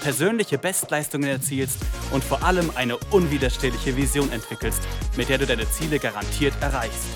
persönliche 0.00 0.58
Bestleistungen 0.58 1.28
erzielst 1.28 1.84
und 2.12 2.22
vor 2.22 2.42
allem 2.42 2.70
eine 2.74 2.96
unwiderstehliche 3.10 3.96
Vision 3.96 4.30
entwickelst, 4.32 4.82
mit 5.16 5.28
der 5.28 5.38
du 5.38 5.46
deine 5.46 5.68
Ziele 5.68 5.98
garantiert 5.98 6.54
erreichst. 6.60 7.08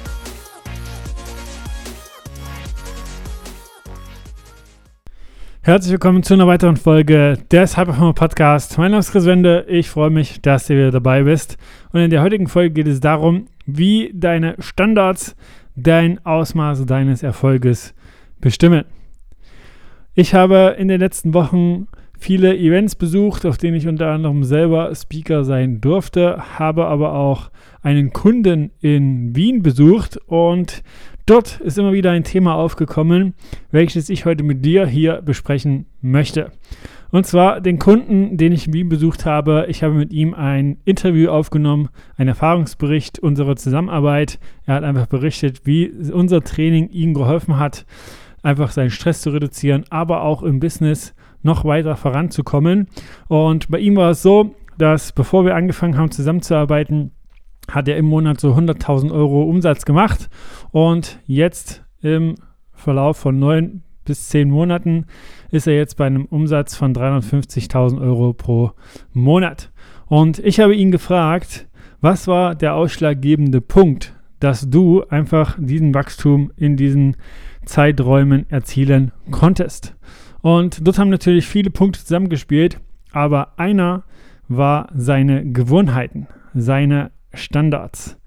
Herzlich 5.64 5.93
willkommen 5.93 6.25
zu 6.25 6.35
einer 6.35 6.49
weiteren 6.49 6.76
Folge 6.76 7.39
des 7.53 7.76
Hyperformer 7.76 8.14
Podcast. 8.14 8.76
Mein 8.79 8.90
Name 8.90 8.99
ist 8.99 9.12
Chris 9.12 9.26
Wende. 9.26 9.64
Ich 9.68 9.89
freue 9.89 10.11
mich, 10.11 10.43
dass 10.43 10.67
du 10.67 10.75
wieder 10.75 10.90
dabei 10.90 11.23
bist. 11.23 11.57
Und 11.93 12.01
in 12.01 12.11
der 12.11 12.21
heutigen 12.21 12.49
Folge 12.49 12.75
geht 12.75 12.89
es 12.89 12.99
darum, 12.99 13.46
wie 13.64 14.11
deine 14.12 14.57
Standards 14.59 15.37
dein 15.76 16.25
Ausmaß 16.26 16.85
deines 16.87 17.23
Erfolges 17.23 17.95
bestimmen. 18.40 18.85
Ich 20.14 20.35
habe 20.35 20.75
in 20.79 20.89
den 20.89 20.99
letzten 20.99 21.32
Wochen 21.32 21.87
viele 22.22 22.57
Events 22.57 22.94
besucht, 22.94 23.44
auf 23.44 23.58
denen 23.58 23.76
ich 23.76 23.89
unter 23.89 24.08
anderem 24.08 24.44
selber 24.44 24.94
Speaker 24.94 25.43
sein 25.44 25.81
durfte, 25.81 26.39
habe 26.57 26.86
aber 26.86 27.14
auch 27.14 27.50
einen 27.82 28.12
Kunden 28.12 28.71
in 28.81 29.35
Wien 29.35 29.62
besucht 29.62 30.18
und 30.26 30.85
dort 31.26 31.61
ist 31.61 31.79
immer 31.79 31.93
wieder 31.93 32.12
ein 32.12 32.22
Thema 32.22 32.55
aufgekommen, 32.55 33.34
welches 33.73 34.09
ich 34.09 34.25
heute 34.25 34.45
mit 34.45 34.65
dir 34.65 34.87
hier 34.87 35.20
besprechen 35.20 35.87
möchte. 36.00 36.53
Und 37.11 37.27
zwar 37.27 37.61
den 37.61 37.81
Kunden, 37.81 38.37
den 38.37 38.53
ich 38.53 38.69
in 38.69 38.73
Wien 38.73 38.89
besucht 38.89 39.27
habe. 39.27 39.67
Ich 39.69 39.83
habe 39.83 39.95
mit 39.95 40.12
ihm 40.12 40.33
ein 40.33 40.78
Interview 40.84 41.28
aufgenommen, 41.28 41.89
einen 42.17 42.28
Erfahrungsbericht 42.28 43.19
unserer 43.19 43.56
Zusammenarbeit. 43.56 44.39
Er 44.65 44.77
hat 44.77 44.84
einfach 44.84 45.06
berichtet, 45.06 45.62
wie 45.65 45.91
unser 46.12 46.43
Training 46.43 46.89
ihm 46.89 47.15
geholfen 47.15 47.59
hat, 47.59 47.84
einfach 48.45 48.70
seinen 48.70 48.91
Stress 48.91 49.23
zu 49.23 49.31
reduzieren, 49.31 49.84
aber 49.91 50.23
auch 50.23 50.45
im 50.45 50.61
Business 50.61 51.15
noch 51.43 51.65
weiter 51.65 51.97
voranzukommen. 51.97 52.89
Und 53.29 53.69
bei 53.69 53.79
ihm 53.79 53.97
war 53.97 54.11
es 54.11 54.23
so, 54.23 54.55
dass 54.79 55.12
bevor 55.12 55.45
wir 55.45 55.55
angefangen 55.55 55.97
haben 55.97 56.11
zusammenzuarbeiten, 56.11 57.12
hat 57.71 57.89
er 57.89 57.97
im 57.97 58.07
Monat 58.07 58.41
so 58.41 58.53
100.000 58.53 59.12
Euro 59.12 59.43
Umsatz 59.45 59.84
gemacht 59.84 60.29
und 60.73 61.21
jetzt 61.27 61.84
im 62.01 62.34
Verlauf 62.73 63.17
von 63.17 63.39
neun 63.39 63.83
bis 64.05 64.29
zehn 64.29 64.51
Monaten 64.51 65.07
ist 65.51 65.69
er 65.69 65.77
jetzt 65.77 65.97
bei 65.97 66.07
einem 66.07 66.25
Umsatz 66.25 66.75
von 66.75 66.93
350.000 66.93 68.01
Euro 68.01 68.33
pro 68.33 68.73
Monat. 69.12 69.71
Und 70.06 70.41
ich 70.41 70.59
habe 70.59 70.75
ihn 70.75 70.91
gefragt, 70.91 71.69
was 72.01 72.27
war 72.27 72.56
der 72.56 72.75
ausschlaggebende 72.75 73.61
Punkt, 73.61 74.15
dass 74.41 74.69
du 74.69 75.05
einfach 75.09 75.56
diesen 75.61 75.95
Wachstum 75.95 76.51
in 76.56 76.77
diesen 76.77 77.17
Zeiträumen 77.65 78.51
erzielen 78.51 79.12
konntest? 79.31 79.95
Und 80.43 80.87
dort 80.87 80.98
haben 80.98 81.11
natürlich 81.11 81.47
viele 81.47 81.71
Punkte 81.71 82.01
zusammengespielt, 82.01 82.79
aber 83.12 83.59
einer 83.59 84.03
war 84.49 84.89
seine 84.95 85.45
Gewohnheiten, 85.51 86.27
seine 86.53 87.11
Standards. 87.33 88.19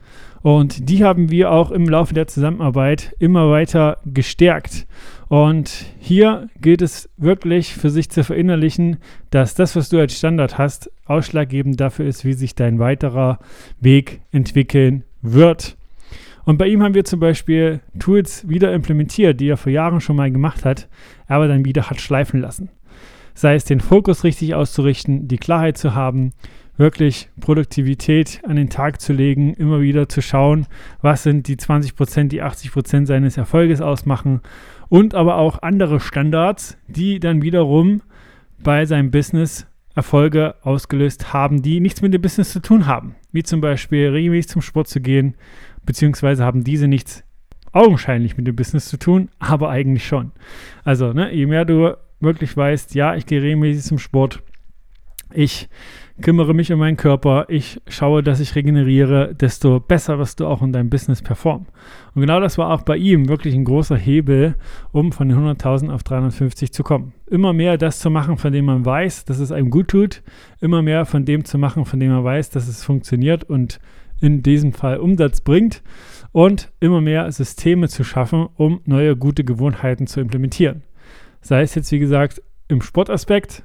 Und 0.41 0.89
die 0.89 1.03
haben 1.03 1.31
wir 1.31 1.51
auch 1.51 1.71
im 1.71 1.89
Laufe 1.89 2.13
der 2.13 2.27
Zusammenarbeit 2.27 3.15
immer 3.19 3.49
weiter 3.49 3.97
gestärkt. 4.05 4.85
Und 5.27 5.87
hier 5.99 6.49
gilt 6.61 6.83
es 6.83 7.09
wirklich 7.17 7.73
für 7.73 7.89
sich 7.89 8.11
zu 8.11 8.23
verinnerlichen, 8.23 8.97
dass 9.31 9.55
das, 9.55 9.75
was 9.75 9.89
du 9.89 9.97
als 9.97 10.15
Standard 10.15 10.59
hast, 10.59 10.91
ausschlaggebend 11.05 11.79
dafür 11.81 12.05
ist, 12.05 12.25
wie 12.25 12.33
sich 12.33 12.53
dein 12.53 12.77
weiterer 12.77 13.39
Weg 13.81 14.21
entwickeln 14.31 15.03
wird. 15.23 15.77
Und 16.45 16.57
bei 16.57 16.67
ihm 16.67 16.83
haben 16.83 16.93
wir 16.93 17.03
zum 17.03 17.19
Beispiel 17.19 17.81
Tools 17.99 18.47
wieder 18.47 18.71
implementiert, 18.73 19.39
die 19.39 19.49
er 19.49 19.57
vor 19.57 19.71
Jahren 19.71 19.99
schon 19.99 20.15
mal 20.15 20.31
gemacht 20.31 20.63
hat, 20.63 20.87
aber 21.27 21.47
dann 21.47 21.65
wieder 21.65 21.89
hat 21.89 21.99
schleifen 21.99 22.39
lassen. 22.39 22.69
Sei 23.33 23.55
es 23.55 23.65
den 23.65 23.81
Fokus 23.81 24.23
richtig 24.23 24.55
auszurichten, 24.55 25.27
die 25.27 25.37
Klarheit 25.37 25.77
zu 25.77 25.95
haben, 25.95 26.31
wirklich 26.77 27.29
Produktivität 27.39 28.41
an 28.45 28.57
den 28.57 28.69
Tag 28.69 29.01
zu 29.01 29.13
legen, 29.13 29.53
immer 29.53 29.81
wieder 29.81 30.07
zu 30.07 30.21
schauen, 30.21 30.67
was 31.01 31.23
sind 31.23 31.47
die 31.47 31.57
20 31.57 31.95
Prozent, 31.95 32.31
die 32.31 32.41
80 32.41 32.71
Prozent 32.71 33.07
seines 33.07 33.37
Erfolges 33.37 33.81
ausmachen 33.81 34.41
und 34.87 35.15
aber 35.15 35.37
auch 35.37 35.61
andere 35.61 35.99
Standards, 35.99 36.77
die 36.87 37.19
dann 37.19 37.41
wiederum 37.41 38.01
bei 38.63 38.85
seinem 38.85 39.11
Business 39.11 39.67
Erfolge 39.95 40.55
ausgelöst 40.61 41.31
haben, 41.31 41.61
die 41.61 41.79
nichts 41.79 42.01
mit 42.01 42.13
dem 42.13 42.21
Business 42.21 42.51
zu 42.51 42.61
tun 42.61 42.85
haben, 42.85 43.15
wie 43.31 43.43
zum 43.43 43.61
Beispiel 43.61 44.09
regelmäßig 44.09 44.49
zum 44.49 44.61
Sport 44.61 44.89
zu 44.89 44.99
gehen, 44.99 45.35
beziehungsweise 45.85 46.43
haben 46.43 46.63
diese 46.63 46.87
nichts 46.87 47.23
augenscheinlich 47.71 48.37
mit 48.37 48.47
dem 48.47 48.55
Business 48.55 48.87
zu 48.87 48.97
tun, 48.97 49.29
aber 49.39 49.69
eigentlich 49.69 50.07
schon. 50.07 50.31
Also, 50.83 51.13
ne, 51.13 51.33
je 51.33 51.45
mehr 51.45 51.65
du 51.65 51.95
wirklich 52.19 52.55
weißt, 52.55 52.95
ja, 52.95 53.15
ich 53.15 53.25
gehe 53.25 53.41
regelmäßig 53.41 53.83
zum 53.83 53.99
Sport, 53.99 54.41
ich 55.33 55.67
kümmere 56.21 56.53
mich 56.53 56.71
um 56.71 56.79
meinen 56.79 56.95
Körper, 56.95 57.45
ich 57.49 57.81
schaue, 57.87 58.23
dass 58.23 58.39
ich 58.39 58.55
regeneriere, 58.55 59.35
desto 59.35 59.81
besser 59.81 60.17
wirst 60.17 60.39
du 60.39 60.47
auch 60.47 60.61
in 60.61 60.71
deinem 60.71 60.89
Business 60.89 61.21
performen. 61.21 61.67
Und 62.13 62.21
genau 62.21 62.39
das 62.39 62.57
war 62.57 62.71
auch 62.71 62.83
bei 62.83 62.95
ihm 62.95 63.27
wirklich 63.27 63.53
ein 63.53 63.65
großer 63.65 63.97
Hebel, 63.97 64.55
um 64.93 65.11
von 65.11 65.27
den 65.27 65.37
100.000 65.37 65.91
auf 65.91 66.03
350 66.03 66.71
zu 66.71 66.83
kommen. 66.83 67.13
Immer 67.27 67.51
mehr 67.51 67.77
das 67.77 67.99
zu 67.99 68.09
machen, 68.09 68.37
von 68.37 68.53
dem 68.53 68.65
man 68.65 68.85
weiß, 68.85 69.25
dass 69.25 69.39
es 69.39 69.51
einem 69.51 69.69
gut 69.69 69.89
tut, 69.89 70.23
immer 70.61 70.81
mehr 70.81 71.05
von 71.05 71.25
dem 71.25 71.43
zu 71.43 71.57
machen, 71.57 71.83
von 71.83 71.99
dem 71.99 72.11
man 72.11 72.23
weiß, 72.23 72.49
dass 72.51 72.69
es 72.69 72.83
funktioniert 72.83 73.43
und 73.43 73.79
in 74.21 74.43
diesem 74.43 74.73
Fall 74.73 74.97
Umsatz 74.97 75.41
bringt 75.41 75.83
und 76.31 76.71
immer 76.79 77.01
mehr 77.01 77.31
Systeme 77.31 77.87
zu 77.87 78.03
schaffen, 78.03 78.47
um 78.55 78.81
neue 78.85 79.15
gute 79.15 79.43
Gewohnheiten 79.43 80.07
zu 80.07 80.19
implementieren. 80.19 80.83
Sei 81.41 81.61
es 81.61 81.75
jetzt, 81.75 81.91
wie 81.91 81.99
gesagt, 81.99 82.41
im 82.67 82.81
Sportaspekt, 82.81 83.63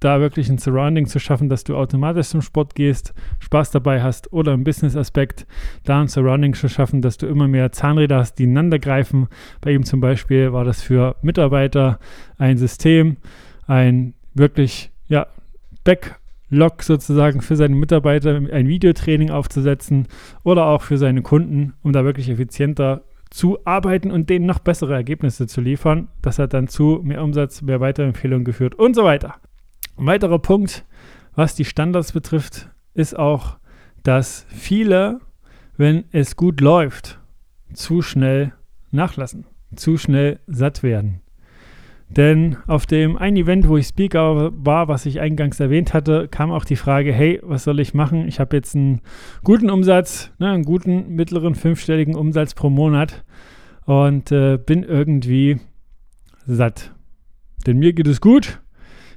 da 0.00 0.20
wirklich 0.20 0.48
ein 0.48 0.58
Surrounding 0.58 1.06
zu 1.06 1.18
schaffen, 1.18 1.48
dass 1.48 1.64
du 1.64 1.76
automatisch 1.76 2.28
zum 2.28 2.42
Sport 2.42 2.74
gehst, 2.74 3.14
Spaß 3.38 3.70
dabei 3.70 4.02
hast 4.02 4.32
oder 4.32 4.52
im 4.52 4.64
Business-Aspekt, 4.64 5.46
da 5.84 6.00
ein 6.00 6.08
Surrounding 6.08 6.54
zu 6.54 6.68
schaffen, 6.68 7.02
dass 7.02 7.18
du 7.18 7.26
immer 7.26 7.48
mehr 7.48 7.72
Zahnräder 7.72 8.18
hast, 8.18 8.34
die 8.34 8.44
ineinander 8.44 8.78
greifen. 8.78 9.28
Bei 9.60 9.70
ihm 9.72 9.84
zum 9.84 10.00
Beispiel 10.00 10.52
war 10.52 10.64
das 10.64 10.82
für 10.82 11.16
Mitarbeiter 11.22 11.98
ein 12.36 12.58
System, 12.58 13.16
ein 13.66 14.14
wirklich, 14.34 14.90
ja, 15.06 15.26
Back- 15.84 16.18
Log 16.52 16.82
sozusagen 16.82 17.40
für 17.40 17.56
seine 17.56 17.74
Mitarbeiter 17.74 18.34
ein 18.34 18.68
Videotraining 18.68 19.30
aufzusetzen 19.30 20.06
oder 20.44 20.66
auch 20.66 20.82
für 20.82 20.98
seine 20.98 21.22
Kunden, 21.22 21.72
um 21.82 21.94
da 21.94 22.04
wirklich 22.04 22.28
effizienter 22.28 23.04
zu 23.30 23.58
arbeiten 23.64 24.10
und 24.10 24.28
denen 24.28 24.44
noch 24.44 24.58
bessere 24.58 24.92
Ergebnisse 24.92 25.46
zu 25.46 25.62
liefern. 25.62 26.08
Das 26.20 26.38
hat 26.38 26.52
dann 26.52 26.68
zu 26.68 27.00
mehr 27.02 27.22
Umsatz, 27.24 27.62
mehr 27.62 27.80
Weiterempfehlungen 27.80 28.44
geführt 28.44 28.74
und 28.74 28.94
so 28.94 29.02
weiter. 29.02 29.36
Ein 29.96 30.04
weiterer 30.04 30.38
Punkt, 30.38 30.84
was 31.34 31.54
die 31.54 31.64
Standards 31.64 32.12
betrifft, 32.12 32.68
ist 32.92 33.18
auch, 33.18 33.56
dass 34.02 34.44
viele, 34.50 35.20
wenn 35.78 36.04
es 36.12 36.36
gut 36.36 36.60
läuft, 36.60 37.18
zu 37.72 38.02
schnell 38.02 38.52
nachlassen, 38.90 39.46
zu 39.74 39.96
schnell 39.96 40.38
satt 40.46 40.82
werden. 40.82 41.22
Denn 42.16 42.58
auf 42.66 42.84
dem 42.84 43.16
einen 43.16 43.38
Event, 43.38 43.68
wo 43.68 43.78
ich 43.78 43.86
Speaker 43.86 44.52
war, 44.54 44.88
was 44.88 45.06
ich 45.06 45.20
eingangs 45.20 45.60
erwähnt 45.60 45.94
hatte, 45.94 46.28
kam 46.28 46.50
auch 46.50 46.66
die 46.66 46.76
Frage, 46.76 47.10
hey, 47.10 47.40
was 47.42 47.64
soll 47.64 47.80
ich 47.80 47.94
machen? 47.94 48.28
Ich 48.28 48.38
habe 48.38 48.54
jetzt 48.54 48.76
einen 48.76 49.00
guten 49.44 49.70
Umsatz, 49.70 50.30
ne, 50.38 50.50
einen 50.50 50.64
guten 50.64 51.14
mittleren 51.14 51.54
fünfstelligen 51.54 52.14
Umsatz 52.14 52.54
pro 52.54 52.68
Monat 52.68 53.24
und 53.86 54.30
äh, 54.30 54.58
bin 54.58 54.82
irgendwie 54.82 55.58
satt. 56.44 56.94
Denn 57.66 57.78
mir 57.78 57.94
geht 57.94 58.08
es 58.08 58.20
gut. 58.20 58.60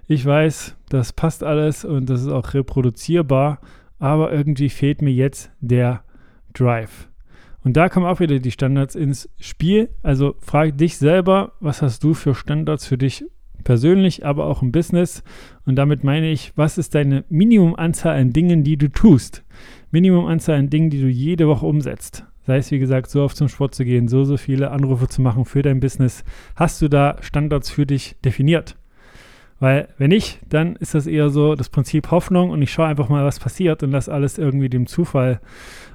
Ich 0.07 0.25
weiß, 0.25 0.77
das 0.87 1.11
passt 1.11 1.43
alles 1.43 1.83
und 1.83 2.09
das 2.09 2.21
ist 2.21 2.29
auch 2.29 2.53
reproduzierbar, 2.53 3.59
aber 3.99 4.31
irgendwie 4.31 4.69
fehlt 4.69 5.01
mir 5.01 5.13
jetzt 5.13 5.51
der 5.59 6.03
Drive. 6.53 7.09
Und 7.65 7.75
da 7.75 7.89
kommen 7.89 8.05
auch 8.05 8.19
wieder 8.19 8.37
die 8.37 8.51
Standards 8.51 8.93
ins 8.93 9.27
Spiel. 9.39 9.89
Also 10.03 10.35
frag 10.39 10.77
dich 10.77 10.97
selber, 10.97 11.53
was 11.59 11.81
hast 11.81 12.03
du 12.03 12.13
für 12.13 12.35
Standards 12.35 12.85
für 12.85 12.97
dich 12.97 13.25
persönlich, 13.63 14.23
aber 14.23 14.45
auch 14.45 14.61
im 14.61 14.71
Business. 14.71 15.23
Und 15.65 15.75
damit 15.75 16.03
meine 16.03 16.29
ich, 16.29 16.53
was 16.55 16.77
ist 16.77 16.93
deine 16.93 17.25
Minimumanzahl 17.27 18.19
an 18.19 18.31
Dingen, 18.33 18.63
die 18.63 18.77
du 18.77 18.89
tust? 18.89 19.43
Minimumanzahl 19.89 20.59
an 20.59 20.69
Dingen, 20.69 20.91
die 20.91 21.01
du 21.01 21.07
jede 21.07 21.47
Woche 21.47 21.65
umsetzt. 21.65 22.23
Sei 22.45 22.57
es, 22.57 22.69
wie 22.69 22.77
gesagt, 22.77 23.09
so 23.09 23.23
oft 23.23 23.35
zum 23.35 23.49
Sport 23.49 23.73
zu 23.73 23.83
gehen, 23.83 24.07
so, 24.07 24.25
so 24.25 24.37
viele 24.37 24.69
Anrufe 24.69 25.07
zu 25.07 25.23
machen 25.23 25.45
für 25.45 25.63
dein 25.63 25.79
Business. 25.79 26.23
Hast 26.55 26.83
du 26.83 26.87
da 26.87 27.17
Standards 27.21 27.71
für 27.71 27.87
dich 27.87 28.15
definiert? 28.23 28.77
Weil 29.59 29.87
wenn 29.97 30.09
nicht, 30.09 30.41
dann 30.49 30.75
ist 30.75 30.95
das 30.95 31.07
eher 31.07 31.29
so 31.29 31.55
das 31.55 31.69
Prinzip 31.69 32.11
Hoffnung 32.11 32.49
und 32.49 32.61
ich 32.61 32.71
schaue 32.71 32.87
einfach 32.87 33.07
mal, 33.07 33.23
was 33.23 33.39
passiert 33.39 33.83
und 33.83 33.91
lasse 33.91 34.13
alles 34.13 34.37
irgendwie 34.37 34.69
dem 34.69 34.85
Zufall 34.85 35.39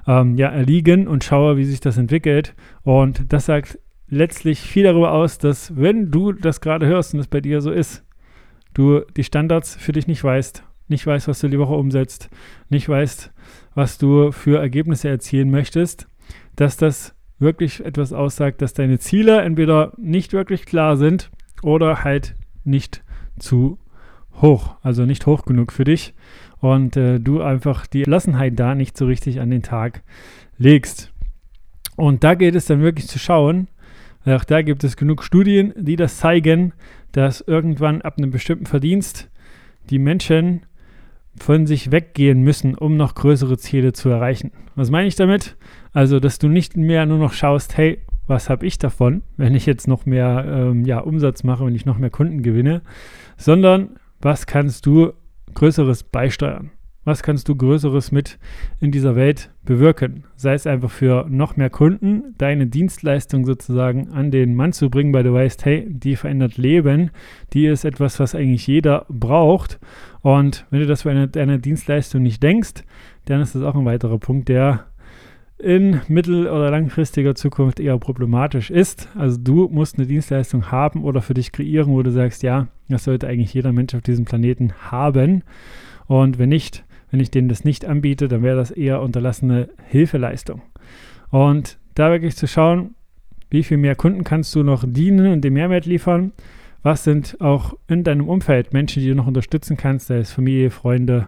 ähm, 0.07 0.35
ja, 0.35 0.47
erliegen 0.49 1.07
und 1.07 1.23
schaue, 1.23 1.57
wie 1.57 1.65
sich 1.65 1.79
das 1.79 1.97
entwickelt. 1.97 2.55
Und 2.83 3.31
das 3.31 3.45
sagt 3.45 3.77
letztlich 4.09 4.59
viel 4.59 4.83
darüber 4.83 5.11
aus, 5.11 5.37
dass 5.37 5.75
wenn 5.77 6.11
du 6.11 6.33
das 6.33 6.59
gerade 6.59 6.87
hörst 6.87 7.13
und 7.13 7.19
es 7.19 7.27
bei 7.27 7.39
dir 7.39 7.61
so 7.61 7.71
ist, 7.71 8.03
du 8.73 9.01
die 9.15 9.23
Standards 9.23 9.75
für 9.75 9.91
dich 9.91 10.07
nicht 10.07 10.23
weißt, 10.23 10.63
nicht 10.87 11.05
weißt, 11.05 11.27
was 11.27 11.39
du 11.39 11.47
die 11.47 11.59
Woche 11.59 11.73
umsetzt, 11.73 12.29
nicht 12.69 12.89
weißt, 12.89 13.31
was 13.75 13.97
du 13.97 14.31
für 14.31 14.59
Ergebnisse 14.59 15.07
erzielen 15.07 15.51
möchtest, 15.51 16.07
dass 16.55 16.77
das 16.77 17.15
wirklich 17.39 17.83
etwas 17.85 18.11
aussagt, 18.11 18.61
dass 18.61 18.73
deine 18.73 18.99
Ziele 18.99 19.41
entweder 19.41 19.93
nicht 19.97 20.33
wirklich 20.33 20.65
klar 20.65 20.97
sind 20.97 21.31
oder 21.63 22.03
halt 22.03 22.35
nicht 22.63 23.03
zu 23.39 23.77
hoch, 24.41 24.75
also 24.81 25.05
nicht 25.05 25.25
hoch 25.25 25.45
genug 25.45 25.71
für 25.71 25.83
dich 25.83 26.13
und 26.59 26.95
äh, 26.97 27.19
du 27.19 27.41
einfach 27.41 27.87
die 27.87 28.03
Gelassenheit 28.03 28.59
da 28.59 28.75
nicht 28.75 28.97
so 28.97 29.05
richtig 29.05 29.39
an 29.39 29.49
den 29.49 29.63
Tag 29.63 30.03
legst. 30.57 31.11
Und 31.95 32.23
da 32.23 32.35
geht 32.35 32.55
es 32.55 32.65
dann 32.65 32.81
wirklich 32.81 33.07
zu 33.07 33.19
schauen, 33.19 33.67
auch 34.25 34.43
da 34.43 34.61
gibt 34.61 34.83
es 34.83 34.97
genug 34.97 35.23
Studien, 35.23 35.73
die 35.75 35.95
das 35.95 36.17
zeigen, 36.17 36.73
dass 37.11 37.41
irgendwann 37.41 38.01
ab 38.01 38.17
einem 38.17 38.31
bestimmten 38.31 38.67
Verdienst 38.67 39.29
die 39.89 39.99
Menschen 39.99 40.61
von 41.37 41.65
sich 41.65 41.91
weggehen 41.91 42.41
müssen, 42.43 42.75
um 42.75 42.97
noch 42.97 43.15
größere 43.15 43.57
Ziele 43.57 43.93
zu 43.93 44.09
erreichen. 44.09 44.51
Was 44.75 44.91
meine 44.91 45.07
ich 45.07 45.15
damit? 45.15 45.55
Also, 45.93 46.19
dass 46.19 46.39
du 46.39 46.47
nicht 46.47 46.77
mehr 46.77 47.05
nur 47.05 47.17
noch 47.17 47.33
schaust, 47.33 47.77
hey, 47.77 47.99
was 48.31 48.49
habe 48.49 48.65
ich 48.65 48.79
davon, 48.79 49.23
wenn 49.35 49.53
ich 49.53 49.65
jetzt 49.65 49.89
noch 49.89 50.05
mehr 50.05 50.45
ähm, 50.47 50.85
ja, 50.85 50.99
Umsatz 50.99 51.43
mache, 51.43 51.65
wenn 51.65 51.75
ich 51.75 51.85
noch 51.85 51.97
mehr 51.97 52.09
Kunden 52.09 52.41
gewinne, 52.41 52.81
sondern 53.35 53.99
was 54.21 54.47
kannst 54.47 54.85
du 54.85 55.11
Größeres 55.53 56.03
beisteuern? 56.03 56.71
Was 57.03 57.23
kannst 57.23 57.49
du 57.49 57.55
Größeres 57.55 58.11
mit 58.11 58.39
in 58.79 58.91
dieser 58.91 59.15
Welt 59.15 59.51
bewirken? 59.65 60.23
Sei 60.35 60.53
es 60.53 60.65
einfach 60.65 60.91
für 60.91 61.25
noch 61.27 61.57
mehr 61.57 61.69
Kunden, 61.69 62.35
deine 62.37 62.67
Dienstleistung 62.67 63.45
sozusagen 63.45 64.11
an 64.11 64.31
den 64.31 64.55
Mann 64.55 64.71
zu 64.71 64.89
bringen, 64.89 65.13
weil 65.13 65.23
du 65.23 65.33
weißt, 65.33 65.65
hey, 65.65 65.87
die 65.89 66.15
verändert 66.15 66.57
Leben, 66.57 67.11
die 67.51 67.65
ist 67.65 67.83
etwas, 67.83 68.19
was 68.19 68.33
eigentlich 68.33 68.65
jeder 68.67 69.07
braucht. 69.09 69.79
Und 70.21 70.67
wenn 70.69 70.79
du 70.79 70.85
das 70.85 71.01
für 71.01 71.11
eine, 71.11 71.27
deine 71.27 71.59
Dienstleistung 71.59 72.21
nicht 72.21 72.41
denkst, 72.41 72.83
dann 73.25 73.41
ist 73.41 73.55
das 73.55 73.63
auch 73.63 73.75
ein 73.75 73.85
weiterer 73.85 74.19
Punkt, 74.19 74.47
der 74.47 74.85
in 75.61 76.01
mittel- 76.07 76.47
oder 76.47 76.71
langfristiger 76.71 77.35
Zukunft 77.35 77.79
eher 77.79 77.97
problematisch 77.97 78.69
ist. 78.69 79.09
Also 79.15 79.37
du 79.41 79.69
musst 79.69 79.97
eine 79.97 80.07
Dienstleistung 80.07 80.71
haben 80.71 81.03
oder 81.03 81.21
für 81.21 81.33
dich 81.33 81.51
kreieren, 81.51 81.91
wo 81.91 82.01
du 82.01 82.11
sagst, 82.11 82.43
ja, 82.43 82.67
das 82.89 83.03
sollte 83.03 83.27
eigentlich 83.27 83.53
jeder 83.53 83.71
Mensch 83.71 83.93
auf 83.95 84.01
diesem 84.01 84.25
Planeten 84.25 84.73
haben. 84.91 85.43
Und 86.07 86.39
wenn 86.39 86.49
nicht, 86.49 86.83
wenn 87.11 87.19
ich 87.19 87.31
denen 87.31 87.47
das 87.47 87.63
nicht 87.63 87.85
anbiete, 87.85 88.27
dann 88.27 88.43
wäre 88.43 88.57
das 88.57 88.71
eher 88.71 89.01
unterlassene 89.01 89.69
Hilfeleistung. 89.87 90.61
Und 91.29 91.77
da 91.95 92.09
wirklich 92.11 92.35
zu 92.35 92.47
schauen, 92.47 92.95
wie 93.49 93.63
viel 93.63 93.77
mehr 93.77 93.95
Kunden 93.95 94.23
kannst 94.23 94.55
du 94.55 94.63
noch 94.63 94.83
dienen 94.87 95.31
und 95.31 95.41
den 95.41 95.53
Mehrwert 95.53 95.85
liefern? 95.85 96.31
Was 96.83 97.03
sind 97.03 97.39
auch 97.39 97.77
in 97.87 98.03
deinem 98.03 98.27
Umfeld 98.27 98.73
Menschen, 98.73 99.03
die 99.03 99.09
du 99.09 99.15
noch 99.15 99.27
unterstützen 99.27 99.77
kannst, 99.77 100.07
sei 100.07 100.17
es 100.17 100.31
Familie, 100.31 100.71
Freunde, 100.71 101.27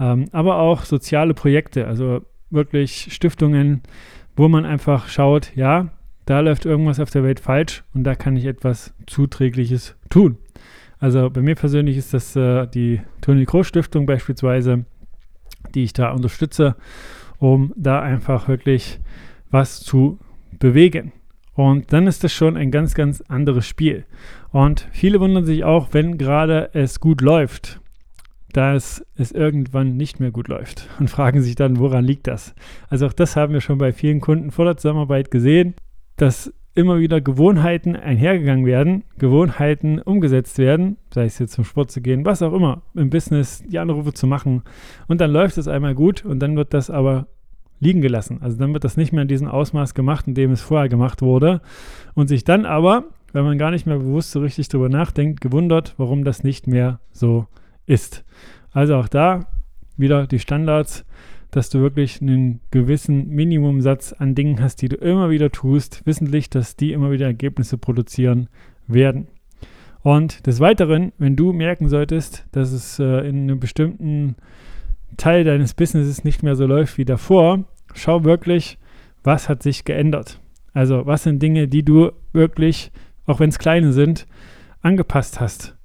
ähm, 0.00 0.24
aber 0.32 0.56
auch 0.56 0.84
soziale 0.84 1.34
Projekte, 1.34 1.86
also 1.86 2.22
wirklich 2.50 3.08
Stiftungen, 3.10 3.82
wo 4.36 4.48
man 4.48 4.64
einfach 4.64 5.08
schaut, 5.08 5.54
ja, 5.56 5.88
da 6.26 6.40
läuft 6.40 6.66
irgendwas 6.66 7.00
auf 7.00 7.10
der 7.10 7.24
Welt 7.24 7.40
falsch 7.40 7.84
und 7.94 8.04
da 8.04 8.14
kann 8.14 8.36
ich 8.36 8.44
etwas 8.44 8.94
Zuträgliches 9.06 9.96
tun. 10.10 10.36
Also 10.98 11.30
bei 11.30 11.42
mir 11.42 11.54
persönlich 11.54 11.96
ist 11.96 12.12
das 12.12 12.36
äh, 12.36 12.66
die 12.66 13.00
Toni 13.20 13.46
Kroos 13.46 13.68
Stiftung 13.68 14.04
beispielsweise, 14.06 14.84
die 15.74 15.84
ich 15.84 15.92
da 15.92 16.10
unterstütze, 16.10 16.76
um 17.38 17.72
da 17.76 18.00
einfach 18.00 18.48
wirklich 18.48 19.00
was 19.50 19.80
zu 19.80 20.18
bewegen. 20.58 21.12
Und 21.54 21.92
dann 21.92 22.06
ist 22.06 22.22
das 22.22 22.32
schon 22.32 22.56
ein 22.56 22.70
ganz, 22.70 22.94
ganz 22.94 23.20
anderes 23.22 23.66
Spiel. 23.66 24.04
Und 24.50 24.88
viele 24.92 25.20
wundern 25.20 25.44
sich 25.44 25.64
auch, 25.64 25.88
wenn 25.92 26.18
gerade 26.18 26.70
es 26.72 27.00
gut 27.00 27.20
läuft, 27.20 27.80
dass 28.52 29.04
es 29.16 29.32
irgendwann 29.32 29.96
nicht 29.96 30.20
mehr 30.20 30.30
gut 30.30 30.48
läuft 30.48 30.88
und 30.98 31.10
fragen 31.10 31.42
sich 31.42 31.54
dann, 31.54 31.78
woran 31.78 32.04
liegt 32.04 32.26
das? 32.26 32.54
Also 32.88 33.06
auch 33.06 33.12
das 33.12 33.36
haben 33.36 33.52
wir 33.52 33.60
schon 33.60 33.78
bei 33.78 33.92
vielen 33.92 34.20
Kunden 34.20 34.50
vor 34.50 34.64
der 34.64 34.76
Zusammenarbeit 34.76 35.30
gesehen, 35.30 35.74
dass 36.16 36.52
immer 36.74 37.00
wieder 37.00 37.20
Gewohnheiten 37.20 37.96
einhergegangen 37.96 38.64
werden, 38.64 39.02
Gewohnheiten 39.18 40.00
umgesetzt 40.00 40.58
werden, 40.58 40.96
sei 41.12 41.24
es 41.24 41.38
jetzt 41.38 41.54
zum 41.54 41.64
Sport 41.64 41.90
zu 41.90 42.00
gehen, 42.00 42.24
was 42.24 42.40
auch 42.40 42.52
immer, 42.52 42.82
im 42.94 43.10
Business 43.10 43.64
die 43.66 43.80
Anrufe 43.80 44.12
zu 44.12 44.28
machen 44.28 44.62
und 45.08 45.20
dann 45.20 45.32
läuft 45.32 45.58
es 45.58 45.66
einmal 45.66 45.94
gut 45.94 46.24
und 46.24 46.38
dann 46.38 46.56
wird 46.56 46.74
das 46.74 46.88
aber 46.88 47.26
liegen 47.80 48.00
gelassen. 48.00 48.38
Also 48.42 48.58
dann 48.58 48.72
wird 48.72 48.84
das 48.84 48.96
nicht 48.96 49.12
mehr 49.12 49.22
in 49.22 49.28
diesem 49.28 49.48
Ausmaß 49.48 49.94
gemacht, 49.94 50.26
in 50.28 50.34
dem 50.34 50.52
es 50.52 50.62
vorher 50.62 50.88
gemacht 50.88 51.20
wurde 51.20 51.60
und 52.14 52.28
sich 52.28 52.44
dann 52.44 52.64
aber, 52.64 53.04
wenn 53.32 53.44
man 53.44 53.58
gar 53.58 53.72
nicht 53.72 53.86
mehr 53.86 53.98
bewusst 53.98 54.30
so 54.30 54.40
richtig 54.40 54.68
drüber 54.68 54.88
nachdenkt, 54.88 55.40
gewundert, 55.40 55.94
warum 55.96 56.24
das 56.24 56.44
nicht 56.44 56.66
mehr 56.68 57.00
so 57.12 57.46
ist. 57.50 57.67
Also 58.72 58.96
auch 58.96 59.08
da 59.08 59.46
wieder 59.96 60.26
die 60.26 60.38
Standards 60.38 61.04
dass 61.50 61.70
du 61.70 61.80
wirklich 61.80 62.20
einen 62.20 62.60
gewissen 62.70 63.28
Minimumsatz 63.28 64.12
an 64.12 64.34
Dingen 64.34 64.60
hast, 64.60 64.82
die 64.82 64.88
du 64.88 64.96
immer 64.96 65.30
wieder 65.30 65.50
tust, 65.50 66.04
wissentlich, 66.04 66.50
dass 66.50 66.76
die 66.76 66.92
immer 66.92 67.10
wieder 67.10 67.26
Ergebnisse 67.26 67.78
produzieren 67.78 68.48
werden. 68.86 69.28
Und 70.02 70.46
des 70.46 70.60
Weiteren, 70.60 71.12
wenn 71.18 71.36
du 71.36 71.52
merken 71.52 71.88
solltest, 71.88 72.46
dass 72.52 72.72
es 72.72 72.98
äh, 72.98 73.26
in 73.28 73.42
einem 73.42 73.60
bestimmten 73.60 74.36
Teil 75.16 75.44
deines 75.44 75.74
Businesses 75.74 76.22
nicht 76.22 76.42
mehr 76.42 76.54
so 76.54 76.66
läuft 76.66 76.98
wie 76.98 77.04
davor, 77.04 77.64
schau 77.94 78.24
wirklich, 78.24 78.78
was 79.24 79.48
hat 79.48 79.62
sich 79.62 79.84
geändert. 79.84 80.40
Also 80.74 81.06
was 81.06 81.22
sind 81.22 81.42
Dinge, 81.42 81.66
die 81.66 81.82
du 81.82 82.12
wirklich, 82.32 82.92
auch 83.26 83.40
wenn 83.40 83.48
es 83.48 83.58
kleine 83.58 83.92
sind, 83.92 84.26
angepasst 84.82 85.40
hast. 85.40 85.77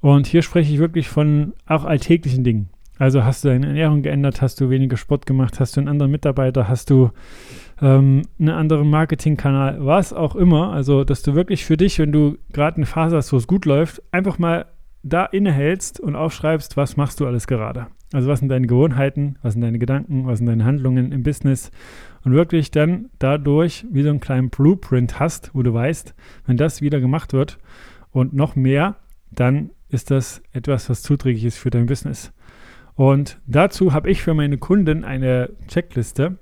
Und 0.00 0.26
hier 0.26 0.42
spreche 0.42 0.72
ich 0.72 0.78
wirklich 0.78 1.08
von 1.08 1.54
auch 1.66 1.84
alltäglichen 1.84 2.44
Dingen. 2.44 2.70
Also 2.98 3.24
hast 3.24 3.44
du 3.44 3.48
deine 3.48 3.68
Ernährung 3.68 4.02
geändert, 4.02 4.42
hast 4.42 4.60
du 4.60 4.70
weniger 4.70 4.96
Sport 4.96 5.24
gemacht, 5.24 5.60
hast 5.60 5.76
du 5.76 5.80
einen 5.80 5.88
anderen 5.88 6.10
Mitarbeiter, 6.10 6.68
hast 6.68 6.90
du 6.90 7.10
ähm, 7.80 8.22
einen 8.40 8.48
anderen 8.48 8.90
Marketingkanal, 8.90 9.84
was 9.84 10.12
auch 10.12 10.34
immer. 10.34 10.72
Also, 10.72 11.04
dass 11.04 11.22
du 11.22 11.34
wirklich 11.34 11.64
für 11.64 11.76
dich, 11.76 11.98
wenn 12.00 12.10
du 12.10 12.38
gerade 12.52 12.76
eine 12.76 12.86
Phase 12.86 13.16
hast, 13.16 13.32
wo 13.32 13.36
es 13.36 13.46
gut 13.46 13.66
läuft, 13.66 14.02
einfach 14.10 14.38
mal 14.38 14.66
da 15.04 15.24
innehältst 15.24 16.00
und 16.00 16.16
aufschreibst, 16.16 16.76
was 16.76 16.96
machst 16.96 17.20
du 17.20 17.26
alles 17.26 17.46
gerade. 17.46 17.86
Also 18.12 18.28
was 18.28 18.40
sind 18.40 18.48
deine 18.48 18.66
Gewohnheiten, 18.66 19.36
was 19.42 19.52
sind 19.52 19.62
deine 19.62 19.78
Gedanken, 19.78 20.26
was 20.26 20.38
sind 20.38 20.46
deine 20.46 20.64
Handlungen 20.64 21.12
im 21.12 21.22
Business 21.22 21.70
und 22.24 22.32
wirklich 22.32 22.70
dann 22.70 23.10
dadurch 23.18 23.86
wie 23.90 24.02
so 24.02 24.08
einen 24.08 24.20
kleinen 24.20 24.48
Blueprint 24.48 25.20
hast, 25.20 25.50
wo 25.54 25.62
du 25.62 25.74
weißt, 25.74 26.14
wenn 26.46 26.56
das 26.56 26.80
wieder 26.80 27.00
gemacht 27.00 27.32
wird 27.32 27.58
und 28.10 28.32
noch 28.32 28.56
mehr, 28.56 28.96
dann 29.30 29.70
ist 29.88 30.10
das 30.10 30.42
etwas, 30.52 30.90
was 30.90 31.02
zuträglich 31.02 31.44
ist 31.44 31.58
für 31.58 31.70
dein 31.70 31.86
Business. 31.86 32.32
Und 32.94 33.40
dazu 33.46 33.92
habe 33.92 34.10
ich 34.10 34.22
für 34.22 34.34
meine 34.34 34.58
Kunden 34.58 35.04
eine 35.04 35.50
Checkliste, 35.68 36.38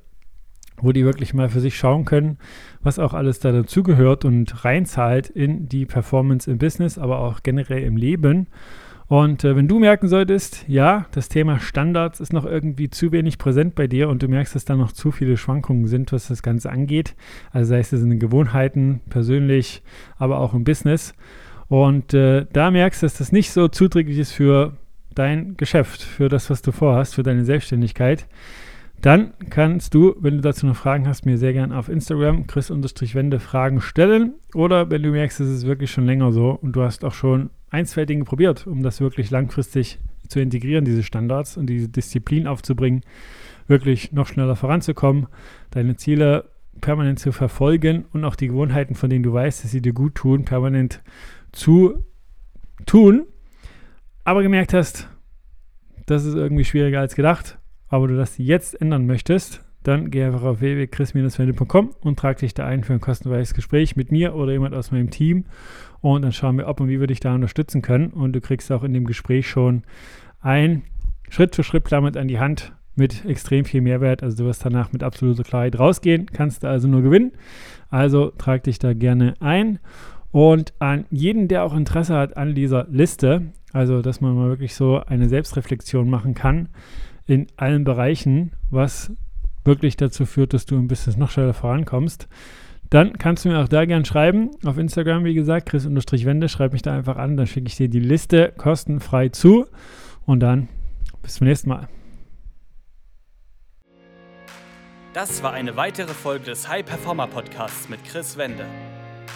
wo 0.78 0.92
die 0.92 1.04
wirklich 1.04 1.34
mal 1.34 1.48
für 1.48 1.60
sich 1.60 1.76
schauen 1.76 2.04
können, 2.04 2.38
was 2.82 2.98
auch 2.98 3.14
alles 3.14 3.40
da 3.40 3.52
dazugehört 3.52 4.24
und 4.24 4.64
reinzahlt 4.64 5.28
in 5.28 5.68
die 5.68 5.86
Performance 5.86 6.50
im 6.50 6.58
Business, 6.58 6.98
aber 6.98 7.18
auch 7.18 7.42
generell 7.42 7.82
im 7.82 7.96
Leben. 7.96 8.48
Und 9.08 9.44
äh, 9.44 9.54
wenn 9.54 9.68
du 9.68 9.78
merken 9.78 10.08
solltest, 10.08 10.64
ja, 10.66 11.06
das 11.12 11.28
Thema 11.28 11.60
Standards 11.60 12.18
ist 12.18 12.32
noch 12.32 12.44
irgendwie 12.44 12.90
zu 12.90 13.12
wenig 13.12 13.38
präsent 13.38 13.76
bei 13.76 13.86
dir 13.86 14.08
und 14.08 14.22
du 14.22 14.28
merkst, 14.28 14.54
dass 14.54 14.64
da 14.64 14.74
noch 14.74 14.90
zu 14.90 15.12
viele 15.12 15.36
Schwankungen 15.36 15.86
sind, 15.86 16.10
was 16.10 16.26
das 16.26 16.42
Ganze 16.42 16.70
angeht, 16.70 17.14
also 17.52 17.68
sei 17.68 17.78
es 17.78 17.92
in 17.92 18.10
den 18.10 18.18
Gewohnheiten, 18.18 19.00
persönlich, 19.08 19.82
aber 20.16 20.40
auch 20.40 20.54
im 20.54 20.64
Business. 20.64 21.14
Und 21.68 22.14
äh, 22.14 22.46
da 22.52 22.70
merkst 22.70 23.02
du, 23.02 23.06
dass 23.06 23.18
das 23.18 23.32
nicht 23.32 23.50
so 23.50 23.68
zuträglich 23.68 24.18
ist 24.18 24.32
für 24.32 24.76
dein 25.14 25.56
Geschäft, 25.56 26.02
für 26.02 26.28
das, 26.28 26.50
was 26.50 26.62
du 26.62 26.72
vorhast, 26.72 27.14
für 27.14 27.22
deine 27.22 27.44
Selbstständigkeit, 27.44 28.26
dann 29.02 29.34
kannst 29.50 29.94
du, 29.94 30.16
wenn 30.20 30.36
du 30.36 30.40
dazu 30.40 30.66
noch 30.66 30.76
Fragen 30.76 31.06
hast, 31.06 31.26
mir 31.26 31.38
sehr 31.38 31.52
gerne 31.52 31.76
auf 31.76 31.88
Instagram 31.88 32.46
chris-wende 32.46 33.38
Fragen 33.38 33.80
stellen. 33.80 34.34
Oder 34.54 34.90
wenn 34.90 35.02
du 35.02 35.10
merkst, 35.10 35.40
es 35.40 35.48
ist 35.48 35.66
wirklich 35.66 35.90
schon 35.90 36.06
länger 36.06 36.32
so 36.32 36.50
und 36.50 36.72
du 36.72 36.82
hast 36.82 37.04
auch 37.04 37.12
schon 37.12 37.50
ein, 37.70 37.86
zwei 37.86 38.04
Dinge 38.04 38.24
probiert, 38.24 38.66
um 38.66 38.82
das 38.82 39.00
wirklich 39.00 39.30
langfristig 39.30 39.98
zu 40.28 40.40
integrieren, 40.40 40.84
diese 40.84 41.02
Standards 41.02 41.56
und 41.56 41.66
diese 41.66 41.88
Disziplin 41.88 42.46
aufzubringen, 42.46 43.02
wirklich 43.68 44.12
noch 44.12 44.26
schneller 44.26 44.56
voranzukommen, 44.56 45.26
deine 45.70 45.96
Ziele 45.96 46.46
permanent 46.80 47.18
zu 47.18 47.32
verfolgen 47.32 48.04
und 48.12 48.24
auch 48.24 48.36
die 48.36 48.48
Gewohnheiten, 48.48 48.94
von 48.94 49.10
denen 49.10 49.22
du 49.22 49.32
weißt, 49.32 49.64
dass 49.64 49.70
sie 49.70 49.82
dir 49.82 49.92
gut 49.92 50.14
tun, 50.14 50.44
permanent 50.44 51.00
zu 51.56 52.04
tun, 52.84 53.26
aber 54.24 54.42
gemerkt 54.42 54.74
hast, 54.74 55.08
das 56.06 56.24
ist 56.24 56.34
irgendwie 56.34 56.64
schwieriger 56.64 57.00
als 57.00 57.14
gedacht, 57.14 57.58
aber 57.88 58.08
du 58.08 58.16
das 58.16 58.38
jetzt 58.38 58.80
ändern 58.80 59.06
möchtest, 59.06 59.62
dann 59.82 60.10
geh 60.10 60.24
einfach 60.24 60.42
auf 60.42 60.60
www.chris-wende.com 60.60 61.94
und 62.00 62.18
trag 62.18 62.38
dich 62.38 62.54
da 62.54 62.66
ein 62.66 62.82
für 62.82 62.92
ein 62.92 63.00
kostenfreies 63.00 63.54
Gespräch 63.54 63.94
mit 63.94 64.10
mir 64.10 64.34
oder 64.34 64.52
jemand 64.52 64.74
aus 64.74 64.90
meinem 64.90 65.10
Team. 65.10 65.44
Und 66.00 66.22
dann 66.22 66.32
schauen 66.32 66.58
wir, 66.58 66.66
ob 66.66 66.80
und 66.80 66.88
wie 66.88 66.98
wir 66.98 67.06
dich 67.06 67.20
da 67.20 67.34
unterstützen 67.34 67.82
können. 67.82 68.08
Und 68.08 68.32
du 68.32 68.40
kriegst 68.40 68.70
auch 68.72 68.82
in 68.82 68.92
dem 68.92 69.04
Gespräch 69.04 69.48
schon 69.48 69.84
ein 70.40 70.82
Schritt-für-Schritt-Plan 71.28 72.02
mit 72.02 72.16
an 72.16 72.26
die 72.26 72.40
Hand 72.40 72.72
mit 72.96 73.24
extrem 73.26 73.64
viel 73.64 73.80
Mehrwert. 73.80 74.24
Also 74.24 74.38
du 74.38 74.44
wirst 74.46 74.64
danach 74.64 74.92
mit 74.92 75.04
absoluter 75.04 75.44
Klarheit 75.44 75.78
rausgehen, 75.78 76.26
kannst 76.32 76.64
du 76.64 76.68
also 76.68 76.88
nur 76.88 77.02
gewinnen. 77.02 77.32
Also 77.88 78.30
trag 78.30 78.64
dich 78.64 78.80
da 78.80 78.92
gerne 78.92 79.34
ein. 79.38 79.78
Und 80.30 80.74
an 80.78 81.06
jeden, 81.10 81.48
der 81.48 81.64
auch 81.64 81.74
Interesse 81.74 82.14
hat 82.14 82.36
an 82.36 82.54
dieser 82.54 82.86
Liste, 82.90 83.52
also 83.72 84.02
dass 84.02 84.20
man 84.20 84.34
mal 84.34 84.48
wirklich 84.48 84.74
so 84.74 85.00
eine 85.00 85.28
Selbstreflexion 85.28 86.08
machen 86.08 86.34
kann 86.34 86.68
in 87.26 87.46
allen 87.56 87.84
Bereichen, 87.84 88.52
was 88.70 89.12
wirklich 89.64 89.96
dazu 89.96 90.26
führt, 90.26 90.54
dass 90.54 90.66
du 90.66 90.76
im 90.76 90.88
Business 90.88 91.16
noch 91.16 91.30
schneller 91.30 91.54
vorankommst, 91.54 92.28
dann 92.90 93.14
kannst 93.14 93.44
du 93.44 93.48
mir 93.48 93.58
auch 93.58 93.68
da 93.68 93.84
gern 93.84 94.04
schreiben. 94.04 94.50
Auf 94.64 94.78
Instagram, 94.78 95.24
wie 95.24 95.34
gesagt, 95.34 95.68
chris-wende, 95.68 96.48
schreib 96.48 96.72
mich 96.72 96.82
da 96.82 96.94
einfach 96.94 97.16
an, 97.16 97.36
dann 97.36 97.46
schicke 97.46 97.66
ich 97.66 97.76
dir 97.76 97.88
die 97.88 98.00
Liste 98.00 98.52
kostenfrei 98.56 99.28
zu. 99.28 99.66
Und 100.24 100.40
dann 100.40 100.68
bis 101.22 101.34
zum 101.34 101.46
nächsten 101.46 101.68
Mal. 101.68 101.88
Das 105.12 105.42
war 105.42 105.52
eine 105.52 105.76
weitere 105.76 106.12
Folge 106.12 106.44
des 106.44 106.68
High 106.68 106.84
Performer 106.84 107.26
Podcasts 107.26 107.88
mit 107.88 108.04
Chris 108.04 108.36
Wende. 108.36 108.66